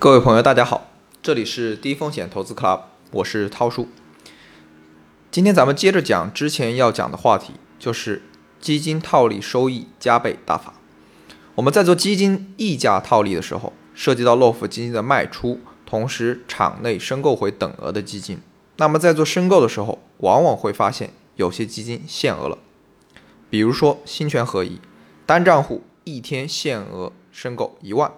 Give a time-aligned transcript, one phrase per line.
[0.00, 0.88] 各位朋友，大家好，
[1.20, 3.86] 这里是低风险投资 Club，我是涛叔。
[5.30, 8.22] 今天咱们接着讲之前要讲的话题，就是
[8.58, 10.72] 基金套利收益加倍大法。
[11.54, 18.40] 我们在做基金溢价套利的时候，涉及到漏付基金的卖出，同时场内申购回等额的基金。
[18.78, 22.56] 那么在做申购的时候，往往会发现有些基金限额了，
[23.50, 24.80] 比如说新权合一，
[25.26, 28.10] 单账户一天限额申购一万。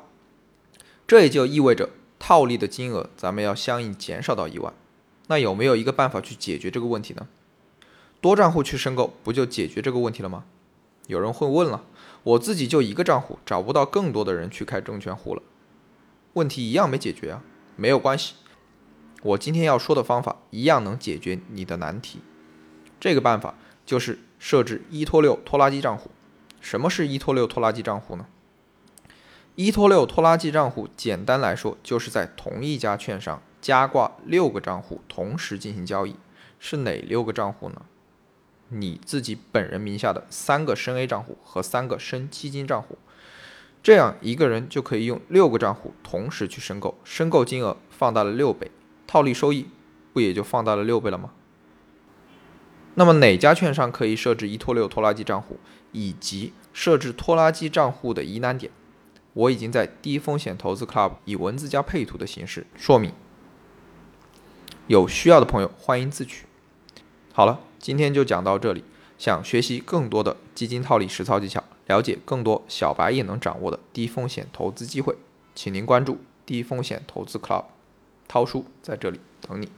[1.13, 4.73] 这也就意味着套利的金额，咱们要相应减少到一万。
[5.27, 7.29] 那有没有一个办法去解决这个问题呢？
[8.23, 10.45] 多账户去申购，不就解决这个问题了吗？
[11.09, 11.85] 有人会问了，
[12.23, 15.43] 我自己就一个账户，找不到更多的人去开证券户了，
[16.33, 17.45] 问题一样没解决啊？
[17.77, 18.37] 没有关系，
[19.23, 22.21] 我今天要说的方法一样能解决你的难题。
[22.99, 23.55] 这个办法
[23.85, 26.11] 就是设置一拖六拖拉机账户。
[26.63, 28.25] 什么是一拖六拖拉机账户呢？
[29.55, 36.17] 一拖六拖拉机账户，简单来说，就是在同一家券商加挂六个账户同时进行交易。
[36.59, 37.83] 是哪六个账户呢？
[38.69, 42.97] 你自己本人名下的三个深 A 账户和三个深基金账户，
[43.83, 48.71] 这样一个人就可以用六个账户同时去申购，申购金额放大了六倍，
[49.07, 49.69] 套利收益
[50.15, 51.33] 不也就放大了六倍了吗？
[52.95, 55.59] 那么哪家券商可以设置一拖六拖拉机账户，
[55.91, 58.73] 以及设置拖拉机账户的疑难点？
[59.35, 63.13] 我已经在低风险投资 Club 以文字加配图的形式说明，
[64.87, 66.47] 有需要的朋友欢迎自取。
[67.33, 68.85] 好了，今天就讲到这里。
[69.19, 75.17] 想学习更多的基金套利实操技巧，了解更多小白也能掌握的低风险投资机会，
[75.55, 77.67] 请您关注低风险投资 Club，
[78.27, 79.69] 涛叔在这里等你。